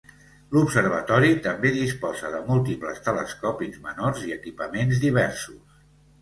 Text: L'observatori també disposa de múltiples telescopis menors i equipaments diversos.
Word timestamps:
L'observatori 0.55 1.27
també 1.47 1.73
disposa 1.75 2.31
de 2.35 2.39
múltiples 2.47 3.03
telescopis 3.09 3.77
menors 3.85 4.25
i 4.31 4.35
equipaments 4.39 5.05
diversos. 5.07 5.79